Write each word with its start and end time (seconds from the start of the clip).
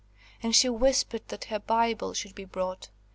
And 0.41 0.55
she 0.55 0.67
whispered 0.67 1.27
that 1.27 1.43
her 1.43 1.59
Bible 1.59 2.15
should 2.15 2.33
be 2.33 2.43
brought. 2.45 2.89